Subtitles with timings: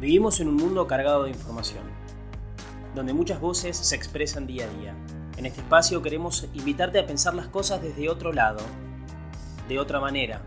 [0.00, 1.82] Vivimos en un mundo cargado de información,
[2.94, 4.94] donde muchas voces se expresan día a día.
[5.36, 8.60] En este espacio queremos invitarte a pensar las cosas desde otro lado,
[9.68, 10.40] de otra manera.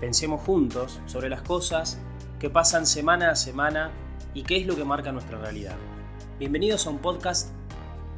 [0.00, 2.00] Pensemos juntos sobre las cosas
[2.40, 3.92] que pasan semana a semana
[4.34, 5.76] y qué es lo que marca nuestra realidad.
[6.40, 7.52] Bienvenidos a un podcast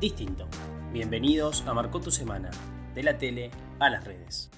[0.01, 0.47] distinto.
[0.91, 2.51] Bienvenidos a Marcó tu Semana,
[2.95, 4.51] de la tele a las redes.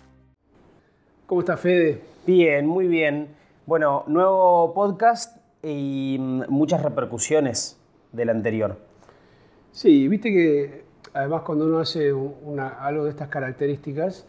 [1.27, 2.05] ¿Cómo está Fede?
[2.25, 3.44] Bien, muy bien.
[3.67, 7.79] Bueno, nuevo podcast y mm, muchas repercusiones
[8.13, 8.77] del anterior.
[9.73, 10.85] Sí, viste que
[11.15, 14.27] además cuando uno hace algo de estas características,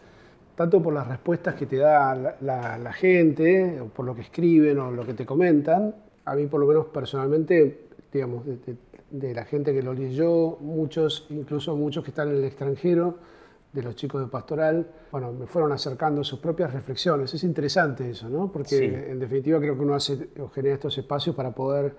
[0.54, 4.90] tanto por las respuestas que te da la, gente, o por lo que escriben o
[4.90, 5.94] lo que te comentan,
[6.24, 11.76] a mí por lo menos personalmente, digamos, de, la gente que lo leyó, muchos, incluso
[11.76, 13.18] muchos que están en el extranjero,
[13.76, 17.34] de los chicos de Pastoral, bueno, me fueron acercando sus propias reflexiones.
[17.34, 18.50] Es interesante eso, ¿no?
[18.50, 21.94] Porque en definitiva creo que uno hace o genera estos espacios para poder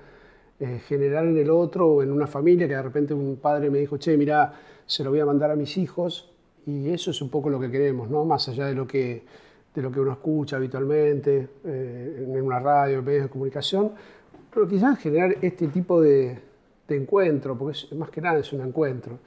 [0.59, 3.77] eh, generar en el otro o en una familia que de repente un padre me
[3.77, 4.51] dijo, che, mira,
[4.87, 6.33] se lo voy a mandar a mis hijos.
[6.65, 8.25] Y eso es un poco lo que queremos, ¿no?
[8.25, 9.23] Más allá de lo que,
[9.75, 13.91] de lo que uno escucha habitualmente eh, en una radio, en medios de comunicación,
[14.51, 16.39] pero quizás generar este tipo de,
[16.87, 19.19] de encuentro, porque es, más que nada es un encuentro.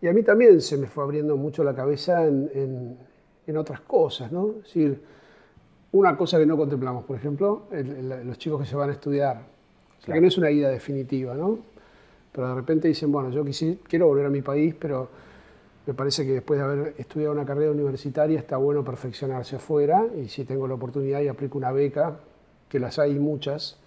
[0.00, 2.98] Y a mí también se me fue abriendo mucho la cabeza en,
[3.46, 4.50] en, otras cosas, ¿no?
[4.58, 5.00] Es decir,
[5.92, 9.42] una cosa que no contemplamos, por ejemplo, los chicos que se van a estudiar,
[9.98, 11.58] o sea, que no es una ida definitiva, ¿no?
[12.30, 13.42] Pero de repente dicen, bueno, yo
[13.88, 15.08] quiero volver a mi país, pero
[15.86, 20.28] me parece que después de haber estudiado una carrera universitaria está bueno perfeccionarse afuera y
[20.28, 22.20] si tengo la oportunidad y aplico una beca,
[22.68, 23.78] que las hay muchas,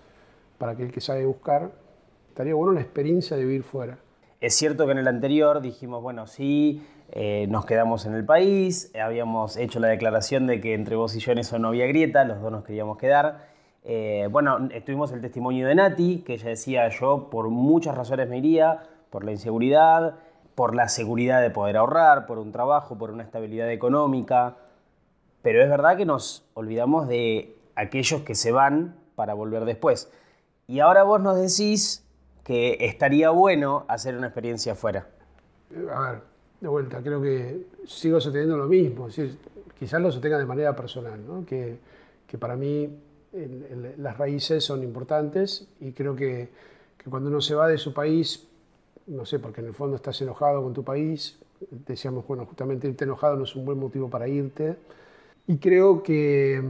[0.58, 1.72] para aquel que sabe buscar,
[2.30, 4.00] estaría bueno la experiencia de vivir fuera.
[4.42, 8.92] Es cierto que en el anterior dijimos, bueno, sí, eh, nos quedamos en el país,
[9.00, 12.23] habíamos hecho la declaración de que entre vos y yo en eso no había grieta,
[12.25, 13.45] los dos nos queríamos quedar.
[13.84, 18.39] Eh, bueno, tuvimos el testimonio de Nati, que ella decía, yo por muchas razones me
[18.39, 18.81] iría,
[19.12, 20.16] por la inseguridad,
[20.56, 24.58] por la seguridad de poder ahorrar, por un trabajo, por una estabilidad económica,
[25.44, 30.12] pero es verdad que nos olvidamos de aquellos que se van para volver después.
[30.66, 32.08] Y ahora vos nos decís
[32.44, 35.07] que estaría bueno hacer una experiencia afuera?
[35.94, 36.22] A ver,
[36.59, 39.07] de vuelta, creo que sigo sosteniendo lo mismo,
[39.78, 41.46] quizás lo sostenga de manera personal, ¿no?
[41.46, 41.78] que,
[42.28, 42.90] que, para mí
[43.97, 46.50] las raíces son importantes y creo que,
[46.97, 48.47] que, cuando uno se va de su país,
[49.08, 53.06] no sé, porque en el fondo estás enojado con tu país, decíamos, bueno, justamente irte
[53.06, 54.75] enojado no es un buen motivo para irte,
[55.47, 56.62] y creo que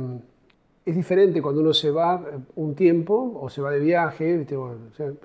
[0.83, 4.47] es diferente cuando uno se va eh, un tiempo o se va de viaje,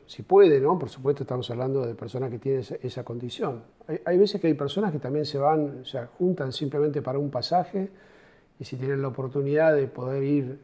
[0.06, 0.78] si puede, ¿no?
[0.78, 3.62] Por supuesto estamos hablando de personas que tienen esa, condición.
[4.04, 7.30] Hay, veces que hay personas que también se van, o sea, juntan simplemente para un
[7.30, 7.88] pasaje
[8.58, 10.60] y si tienen la oportunidad de poder ir,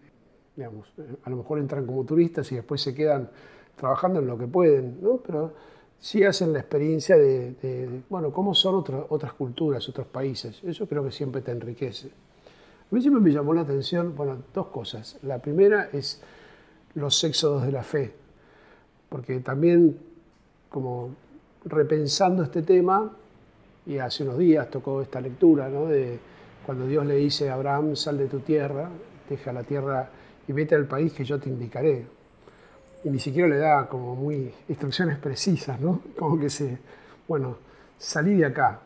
[0.57, 0.93] digamos,
[1.25, 3.31] a lo mejor entran como turistas y después se quedan
[3.77, 5.19] trabajando en lo que pueden, ¿no?
[5.19, 5.55] Pero
[5.99, 10.63] sí hacen la experiencia de, bueno, cómo son otras culturas, otros países.
[10.65, 12.11] Eso creo que siempre te enriquece.
[12.93, 15.19] A mí siempre me llamó la atención, bueno, dos cosas.
[15.23, 16.21] La primera es
[16.95, 18.13] los éxodos de la fe,
[19.09, 19.99] porque también
[20.69, 21.09] como
[21.65, 23.11] repensando este tema,
[23.87, 25.87] y hace unos días tocó esta lectura, ¿no?
[25.87, 26.19] de
[26.67, 28.91] cuando Dios le dice a Abraham, sal de tu tierra,
[29.27, 30.11] deja la tierra
[30.47, 32.05] y vete al país que yo te indicaré.
[33.05, 36.03] Y ni siquiera le da como muy instrucciones precisas, ¿no?
[36.19, 36.77] Como que se,
[37.27, 37.57] bueno,
[37.97, 38.81] salí de acá.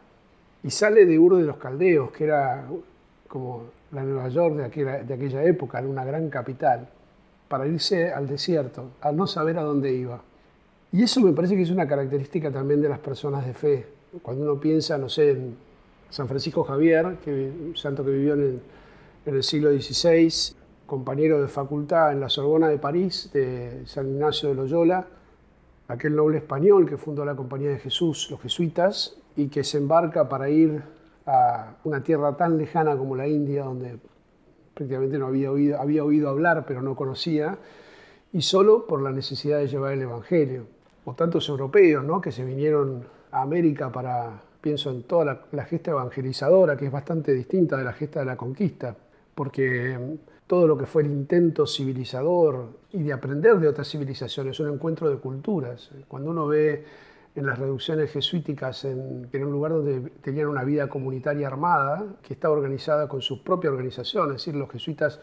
[0.63, 2.69] Y sale de Ur de los Caldeos, que era
[3.29, 6.89] como la Nueva York de aquella, época, en una gran capital,
[7.49, 10.21] para irse al desierto, al no saber a dónde iba.
[10.93, 13.87] Y eso me parece que es una característica también de las personas de fe.
[14.23, 15.57] Cuando uno piensa, no sé, en
[16.11, 18.61] San Francisco Javier, que, un santo que vivió en
[19.27, 24.55] el siglo XVI, compañero de facultad en la Sorbona de París, de San Ignacio de
[24.55, 25.07] Loyola,
[25.89, 30.29] aquel noble español que fundó la Compañía de Jesús, los jesuitas, y que se embarca
[30.29, 30.83] para ir
[31.27, 33.99] a una tierra tan lejana como la India, donde
[34.75, 37.59] prácticamente no había oído, había oído hablar, pero no conocía,
[38.33, 40.67] y solo por la necesidad de llevar el Evangelio.
[41.05, 42.21] O tantos europeos ¿no?
[42.21, 46.93] que se vinieron a América para, pienso en toda la, la gesta evangelizadora, que es
[46.93, 48.97] bastante distinta de la gesta de la conquista,
[49.35, 50.15] porque mm,
[50.47, 55.11] todo lo que fue el intento civilizador y de aprender de otras civilizaciones, un encuentro
[55.11, 55.91] de culturas.
[56.09, 56.85] Cuando uno ve
[57.37, 62.17] en las reducciones jesuíticas, en, que era un lugar donde tenían una vida comunitaria armada,
[62.23, 65.21] que estaba organizada con su propia organización, es decir, los jesuitas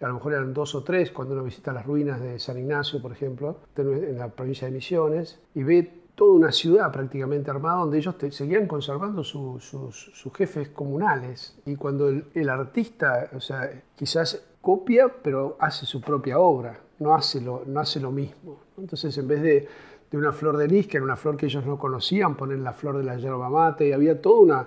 [0.00, 3.00] a lo mejor eran dos o tres cuando uno visita las ruinas de San Ignacio,
[3.00, 7.98] por ejemplo, en la provincia de Misiones, y ve toda una ciudad prácticamente armada donde
[7.98, 11.56] ellos seguían conservando sus, jefes comunales.
[11.66, 16.80] Y cuando el, el, artista, o sea, quizás copia, pero hace su propia obra.
[16.98, 18.60] no, hace, lo, no hace lo mismo.
[18.78, 19.68] Entonces, en vez de,
[20.12, 22.72] de, una flor de lis, que era una flor que ellos no conocían, ponen la
[22.72, 24.66] flor de la yerba mate, y había toda una,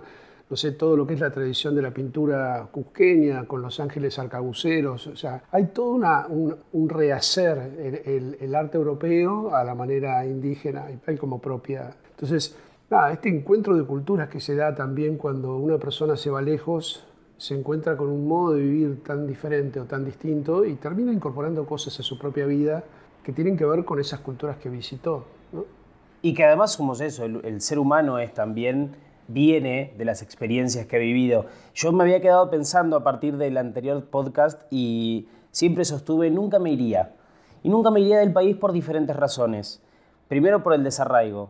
[0.49, 4.19] no sé, todo lo que es la tradición de la pintura cusqueña, con los ángeles
[4.19, 10.25] arcabuceros, o sea, hay todo una, un, rehacer el, el, arte europeo a la manera
[10.25, 11.95] indígena, y como propia.
[12.11, 12.57] Entonces,
[12.89, 17.05] nada, este encuentro de culturas que se da también cuando una persona se va lejos,
[17.37, 21.65] se encuentra con un modo de vivir tan diferente o tan distinto y termina incorporando
[21.65, 22.83] cosas a su propia vida
[23.25, 25.25] que tienen que ver con esas culturas que visitó.
[26.21, 28.95] Y que además somos eso, el, ser humano es también
[29.27, 31.47] viene de las experiencias que ha vivido.
[31.73, 36.71] Yo me había quedado pensando a partir del anterior podcast y siempre sostuve, nunca me
[36.71, 37.15] iría.
[37.63, 39.81] Y nunca me iría del país por diferentes razones.
[40.27, 41.49] Primero por el desarraigo,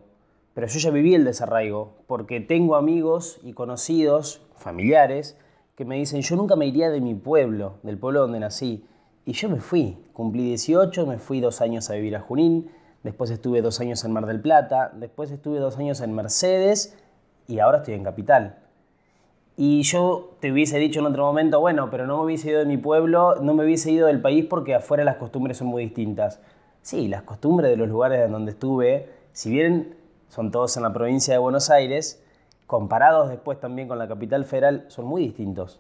[0.54, 5.38] pero yo ya viví el desarraigo, porque tengo amigos y conocidos, familiares,
[5.76, 8.86] que me dicen, yo nunca me iría de mi pueblo, del pueblo donde nací.
[9.26, 12.70] Y yo me fui, cumplí 18, me fui dos años a vivir a Junín,
[13.02, 16.96] después estuve dos años en Mar del Plata, después estuve dos años en Mercedes
[17.48, 18.58] y ahora estoy en Capital.
[19.58, 22.66] Y yo te hubiese dicho en otro momento, bueno, pero no me hubiese ido de
[22.66, 26.40] mi pueblo, no me hubiese ido del país porque afuera las costumbres son muy distintas.
[26.84, 29.96] Sí, las costumbres de los lugares en donde estuve, si bien
[30.28, 32.24] son todos en la provincia de Buenos Aires,
[32.68, 35.80] comparados después también con la capital federal, son muy distintos.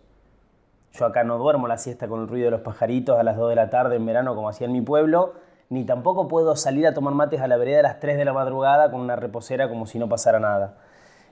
[0.98, 3.50] Yo acá no duermo la siesta con el ruido de los pajaritos a las 2
[3.50, 5.34] de la tarde en verano como hacía en mi pueblo,
[5.70, 8.34] ni tampoco puedo salir a tomar mates a la vereda a las 3 de la
[8.34, 10.78] madrugada con una reposera como si no pasara nada.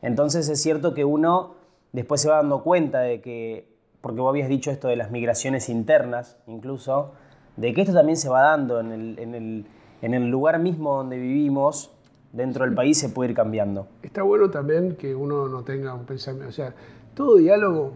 [0.01, 1.55] Entonces es cierto que uno
[1.93, 3.69] después se va dando cuenta de que,
[4.01, 7.13] porque vos habías dicho esto de las migraciones internas incluso,
[7.55, 9.65] de que esto también se va dando en el,
[10.01, 11.91] en el, lugar mismo donde vivimos,
[12.33, 13.87] dentro del país se puede ir cambiando.
[14.01, 16.73] Está bueno también que uno no tenga un pensamiento, o sea,
[17.13, 17.93] todo diálogo,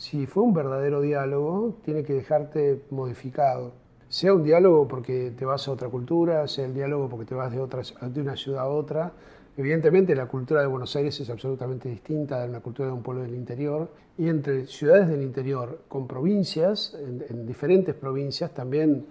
[0.00, 3.72] si fue un verdadero diálogo, tiene que dejarte modificado.
[4.08, 7.52] Sea un diálogo porque te vas a otra cultura, sea el diálogo porque te vas
[7.52, 9.12] de, otra, de una ciudad a otra,
[9.60, 13.22] Evidentemente la cultura de Buenos Aires es absolutamente distinta de una cultura de un pueblo
[13.22, 19.06] del interior y entre ciudades del interior con provincias, en, diferentes provincias también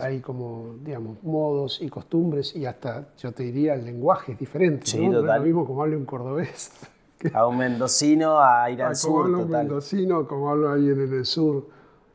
[0.00, 4.86] hay, como, digamos, modos y costumbres y hasta, yo te diría, el lenguaje es diferente.
[4.86, 5.20] Sí, ¿no?
[5.20, 6.70] es lo mismo como hablo un cordobés.
[7.32, 9.30] A un mendocino a ir al sur.
[9.30, 11.66] Como un mendocino, como hablo ahí en el sur.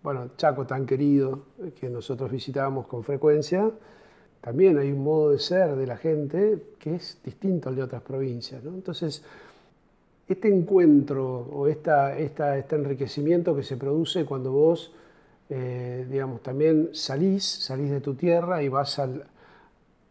[0.04, 1.40] Bueno, Chaco tan querido
[1.80, 3.72] que nosotros visitábamos con frecuencia
[4.48, 8.02] también hay un modo de ser de la gente que es distinto al de otras
[8.02, 8.64] provincias.
[8.64, 9.22] Entonces,
[10.26, 14.94] este encuentro o esta, este enriquecimiento que se produce cuando vos,
[15.50, 19.26] eh, digamos, también salís, salís de tu tierra y vas al,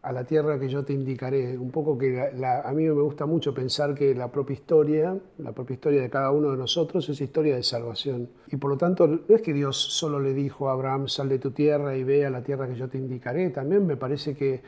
[0.07, 1.57] a la tierra que yo te indicaré.
[1.57, 5.73] Un poco que a mí me gusta mucho pensar que la propia historia, la propia
[5.73, 8.29] historia de cada uno de nosotros es historia de salvación.
[8.47, 11.39] Y por lo tanto, no es que Dios solo le dijo a Abraham, sal de
[11.39, 13.49] tu tierra y ve a la tierra que yo te indicaré.
[13.49, 14.61] También me parece que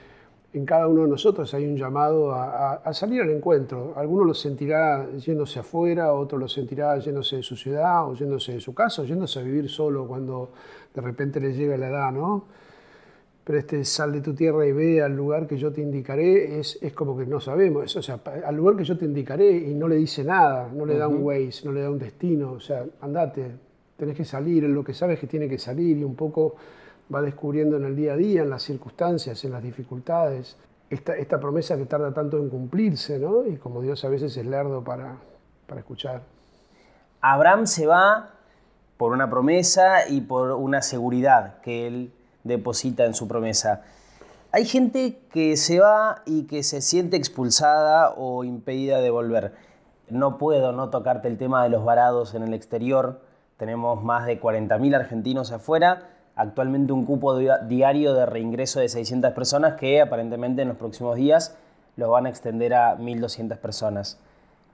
[0.52, 3.94] en cada uno de nosotros hay un llamado a, salir al encuentro.
[3.96, 8.60] Alguno lo sentirá yéndose afuera, otro lo sentirá yéndose de su ciudad, o yéndose de
[8.60, 10.52] su casa, o yéndose a vivir solo cuando
[10.94, 12.44] de repente le llega la edad, ¿no?
[13.50, 16.78] Pero este sal de tu tierra y ve al lugar que yo te indicaré, es,
[16.84, 19.88] es como que no sabemos, o sea, al lugar que yo te indicaré y no
[19.88, 22.86] le dice nada, no le da un ways, no le da un destino, o sea,
[23.02, 23.50] andate,
[23.98, 26.58] tenés que salir, en lo que sabes que tiene que salir y un poco
[27.12, 30.56] va descubriendo en el día a día, en las circunstancias, en las dificultades,
[30.88, 33.48] esta, esta promesa que tarda tanto en cumplirse, ¿no?
[33.48, 35.16] Y como Dios a veces es lerdo para,
[35.66, 36.22] para escuchar.
[37.20, 38.30] Abraham se va
[38.98, 42.12] por una promesa y por una seguridad que él
[42.50, 43.84] deposita en su promesa.
[44.52, 49.54] Hay gente que se va y que se siente expulsada o impedida de volver.
[50.10, 53.22] No puedo no tocarte el tema de los varados en el exterior.
[53.58, 56.10] Tenemos más de 40.000 argentinos afuera.
[56.36, 61.56] Actualmente un cupo diario de reingreso de 600 personas que aparentemente en los próximos días
[61.96, 64.20] lo van a extender a 1.200 personas.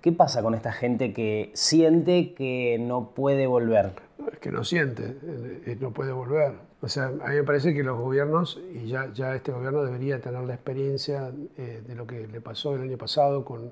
[0.02, 3.94] ¿Qué pasa con esta gente que siente que no puede volver?
[4.32, 5.18] es que no siente,
[5.66, 6.54] eh, no puede volver.
[6.82, 9.06] O sea, a mí me parece que los gobiernos, y ya,
[9.36, 13.44] este gobierno debería tener la experiencia eh, de lo que le pasó el año pasado
[13.46, 13.72] con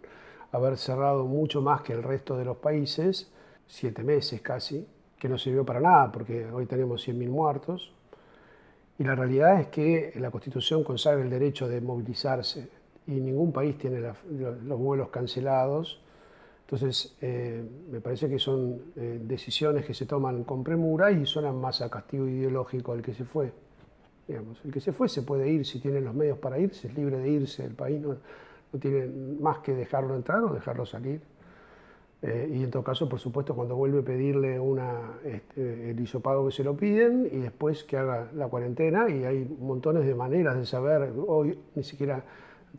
[0.52, 3.32] haber cerrado mucho más que el resto de los países,
[3.68, 4.88] siete meses casi,
[5.20, 7.94] que no sirvió para nada, porque hoy tenemos 100.000 muertos.
[8.98, 12.70] Y la realidad es que la Constitución consagra el derecho de movilizarse
[13.08, 16.03] y ningún país tiene los vuelos cancelados
[16.74, 21.62] entonces, eh, me parece que son eh, decisiones que se toman con premura y suenan
[21.62, 23.52] más a castigo ideológico al que se fue.
[24.28, 26.96] Digamos, el que se fue se puede ir si tiene los medios para irse, es
[26.96, 28.18] libre de irse, el país no,
[28.80, 29.06] tiene
[29.40, 31.22] más que dejarlo entrar o dejarlo salir.
[32.24, 36.44] Eh, y en todo caso, por supuesto, cuando vuelve a pedirle una, este, el hisopado
[36.48, 40.58] que se lo piden y después que haga la cuarentena y hay montones de maneras
[40.58, 42.24] de saber, hoy ni siquiera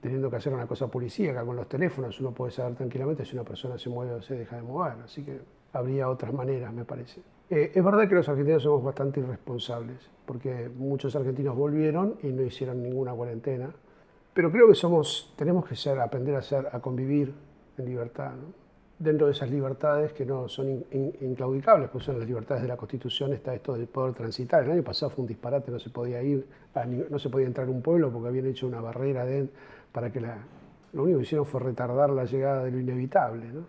[0.01, 3.45] teniendo que hacer una cosa policíaca con los teléfonos, uno puede saber tranquilamente si una
[3.45, 5.41] persona se mueve o se deja de mover, así que
[5.73, 7.23] habría otras maneras, me parece.
[7.51, 12.43] Eh, es verdad que los argentinos somos bastante irresponsables, porque muchos argentinos volvieron y no
[12.43, 13.75] hicieron ninguna cuarentena,
[14.33, 17.35] pero creo que somos, tenemos que ser, aprender a, ser, a convivir
[17.79, 18.33] en libertad.
[18.33, 18.64] ¿no?
[18.99, 20.85] Dentro de esas libertades que no son
[21.21, 24.65] inclaudicables, pues son las libertades de la Constitución, está esto de poder transitar.
[24.65, 26.47] El año pasado fue un disparate, no se podía ir,
[27.11, 29.49] no se podía entrar a un pueblo porque habían hecho una barrera de,
[29.93, 30.39] para que la...
[30.93, 33.61] Lo único que hicieron fue retardar la llegada de lo inevitable, ¿no?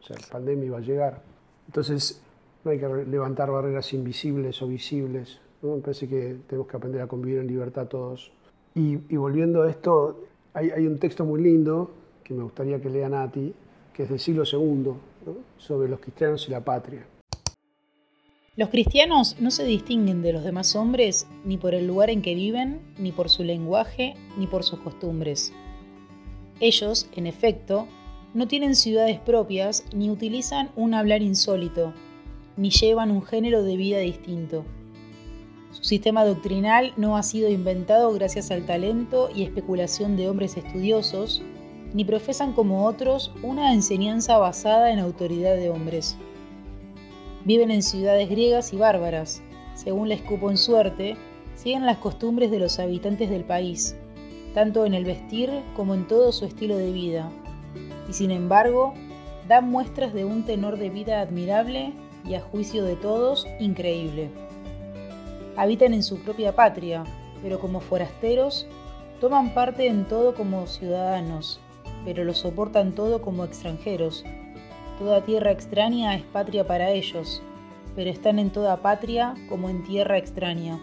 [0.00, 1.20] O sea, la pandemia iba a llegar.
[1.66, 2.22] Entonces,
[2.64, 5.76] no hay que levantar barreras invisibles o visibles, ¿no?
[5.76, 8.32] Me parece que tenemos que aprender a convivir en libertad todos.
[8.74, 11.90] Y, volviendo a esto, hay, hay un texto muy lindo
[12.24, 13.54] que me gustaría que lean a ti,
[14.02, 14.92] es del siglo II,
[15.58, 17.06] sobre los cristianos y la patria.
[18.56, 22.34] Los cristianos no se distinguen de los demás hombres ni por el lugar en que
[22.34, 25.52] viven, ni por su lenguaje, ni por sus costumbres.
[26.58, 27.86] Ellos, en efecto,
[28.34, 31.94] no tienen ciudades propias, ni utilizan un hablar insólito,
[32.56, 34.64] ni llevan un género de vida distinto.
[35.72, 41.42] Su sistema doctrinal no ha sido inventado gracias al talento y especulación de hombres estudiosos,
[41.92, 46.16] ni profesan como otros una enseñanza basada en autoridad de hombres.
[47.44, 49.42] Viven en ciudades griegas y bárbaras,
[49.74, 51.16] según les cupo en suerte,
[51.54, 53.96] siguen las costumbres de los habitantes del país,
[54.54, 57.30] tanto en el vestir como en todo su estilo de vida,
[58.08, 58.94] y sin embargo
[59.48, 61.92] dan muestras de un tenor de vida admirable
[62.24, 64.30] y a juicio de todos increíble.
[65.56, 67.04] Habitan en su propia patria,
[67.42, 68.66] pero como forasteros
[69.20, 71.60] toman parte en todo como ciudadanos,
[72.04, 74.24] pero lo soportan todo como extranjeros.
[74.98, 77.42] Toda tierra extraña es patria para ellos,
[77.96, 80.78] pero están en toda patria como en tierra extraña.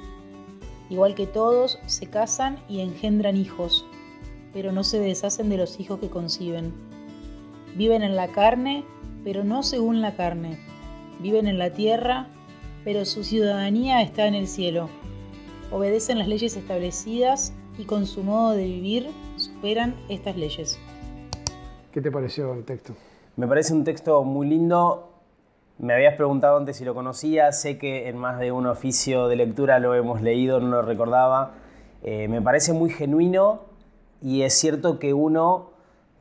[0.90, 3.86] Igual que todos, se casan y engendran hijos,
[4.54, 6.74] pero no se deshacen de los hijos que conciben.
[7.76, 8.86] Viven en la carne,
[9.24, 10.58] pero no según la carne.
[11.20, 12.28] Viven en la tierra,
[12.84, 14.90] pero su ciudadanía está en el cielo.
[15.72, 20.80] Obedecen las leyes establecidas y con su modo de vivir superan estas leyes.
[21.98, 22.94] ¿Qué te pareció el texto?
[23.38, 25.14] Me parece un texto muy lindo.
[25.80, 27.52] Me habías preguntado antes si lo conocía.
[27.52, 31.56] Sé que en más de un oficio de lectura lo hemos leído, no lo recordaba.
[32.04, 33.62] Eh, me parece muy genuino
[34.22, 35.72] y es cierto que uno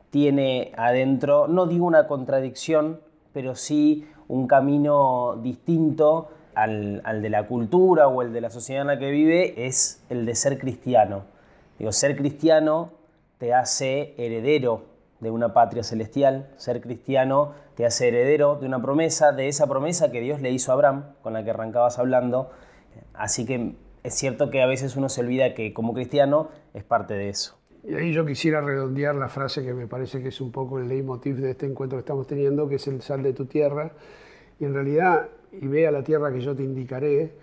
[0.09, 2.99] tiene adentro, no digo una contradicción,
[3.31, 8.81] pero sí un camino distinto al, al, de la cultura o el de la sociedad
[8.81, 11.25] en la que vive, es el de ser cristiano.
[11.77, 12.89] Digo, ser cristiano
[13.37, 19.31] te hace heredero de una patria celestial, ser cristiano te hace heredero de una promesa,
[19.31, 22.51] de esa promesa que Dios le hizo a Abraham, con la que arrancabas hablando.
[23.13, 27.13] Así que es cierto que a veces uno se olvida que como cristiano es parte
[27.13, 27.57] de eso.
[27.83, 30.87] Y ahí yo quisiera redondear la frase que me parece que es un poco el
[30.87, 33.91] leitmotiv de este encuentro que estamos teniendo, que es el sal de tu tierra.
[34.59, 37.33] Y en realidad, y ve a la tierra que yo te indicaré,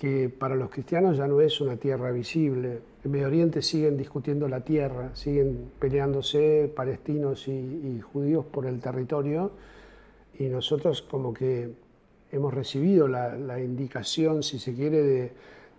[0.00, 2.80] que para los cristianos ya no es una tierra visible.
[3.04, 9.50] En Medio Oriente siguen discutiendo la tierra, siguen peleándose palestinos y, judíos por el territorio
[10.38, 11.74] y nosotros como que
[12.32, 15.32] hemos recibido la indicación, si se quiere, de,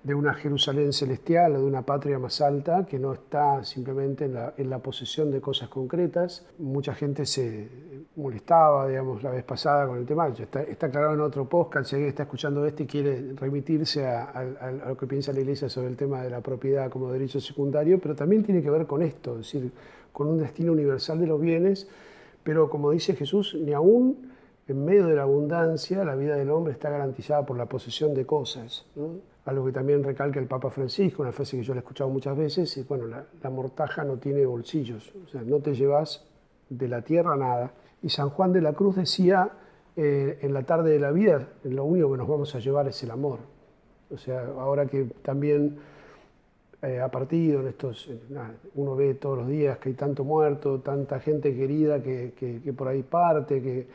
[0.04, 4.70] de una Jerusalén celestial o de una patria más alta que no está simplemente en
[4.70, 6.46] la, posesión de cosas concretas.
[6.58, 7.70] Mucha gente se
[8.16, 10.28] molestaba, digamos, la vez pasada con el tema.
[10.28, 14.24] Está, está aclarado en otro podcast, si alguien está escuchando este y quiere remitirse a,
[14.32, 18.00] a, lo que piensa la Iglesia sobre el tema de la propiedad como derecho secundario,
[18.00, 19.72] pero también tiene que ver con esto, es decir,
[20.12, 21.88] con un destino universal de los bienes,
[22.44, 24.31] pero como dice Jesús, ni aún
[24.68, 28.26] en medio de la abundancia la vida del hombre está garantizada por la posesión de
[28.26, 28.86] cosas.
[28.96, 29.32] ¿no?
[29.46, 32.38] algo que también recalca el Papa Francisco, una frase que yo le he escuchado muchas
[32.38, 36.26] veces, es, bueno, la, mortaja no tiene bolsillos, o sea, no te llevas
[36.70, 37.72] de la tierra nada.
[38.04, 39.50] Y San Juan de la Cruz decía,
[39.96, 43.02] eh, en la tarde de la vida, lo único que nos vamos a llevar es
[43.04, 43.40] el amor.
[44.12, 45.80] O sea, ahora que también
[46.82, 48.10] eh, ha partido estos,
[48.76, 52.88] uno ve todos los días que hay tanto muerto, tanta gente querida que, que, por
[52.88, 53.88] ahí parte, que,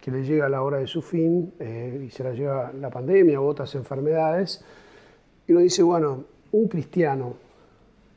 [0.00, 3.40] que, le llega la hora de su fin eh, y se la lleva la pandemia
[3.40, 4.64] u otras enfermedades,
[5.46, 7.34] y uno dice, bueno, un cristiano,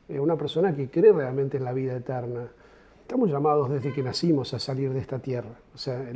[0.08, 2.48] eh, una persona que cree realmente en la vida eterna,
[3.00, 5.50] estamos llamados desde que nacimos a salir de esta tierra.
[5.74, 6.10] O sea,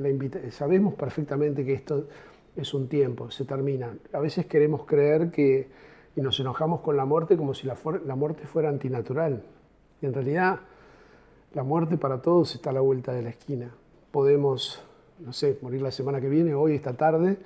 [0.50, 2.06] sabemos perfectamente que esto
[2.56, 3.94] es un tiempo, se termina.
[4.12, 5.68] A veces queremos creer que,
[6.16, 9.42] y nos enojamos con la muerte como si la, la muerte fuera antinatural.
[10.00, 10.60] Y en realidad,
[11.54, 13.70] la muerte para todos está a la vuelta de la esquina.
[14.10, 14.82] Podemos
[15.20, 17.38] no sé, morir la semana que viene, hoy, esta tarde,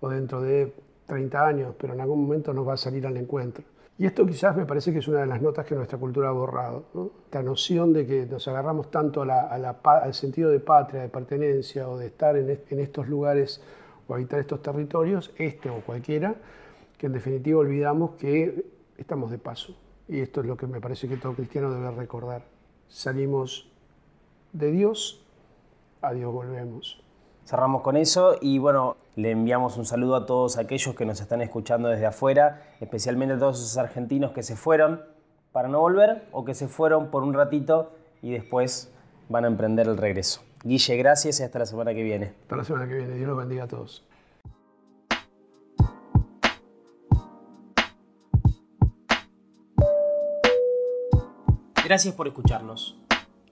[0.00, 0.72] o dentro de
[1.06, 3.64] 30 años, pero en algún momento nos va a salir al encuentro.
[3.98, 6.32] Y esto quizás me parece que es una de las notas que nuestra cultura ha
[6.32, 6.84] borrado.
[7.26, 12.06] Esta noción de que nos agarramos tanto al sentido de patria, de pertenencia o de
[12.06, 13.60] estar en, en estos lugares
[14.08, 16.34] o habitar estos territorios, este o cualquiera,
[16.96, 18.64] que en definitiva olvidamos que
[18.96, 19.76] estamos de paso.
[20.08, 22.42] Y esto es lo que me parece que todo cristiano debe recordar.
[22.88, 23.70] Salimos
[24.52, 25.22] de Dios,
[26.00, 27.02] a Dios volvemos.
[27.44, 31.42] Cerramos con eso y bueno, le enviamos un saludo a todos aquellos que nos están
[31.42, 35.02] escuchando desde afuera, especialmente a todos esos argentinos que se fueron
[35.52, 37.92] para no volver o que se fueron por un ratito
[38.22, 38.92] y después
[39.28, 40.42] van a emprender el regreso.
[40.62, 42.34] Guille, gracias y hasta la semana que viene.
[42.42, 43.14] Hasta la semana que viene.
[43.14, 44.04] Dios los bendiga a todos.
[51.84, 52.96] Gracias por escucharnos.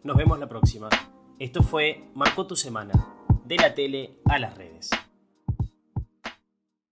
[0.05, 0.89] Nos vemos la próxima.
[1.39, 2.93] Esto fue Marcó tu semana,
[3.49, 4.91] de la tele a las redes.